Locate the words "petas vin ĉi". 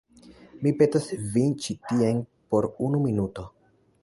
0.79-1.75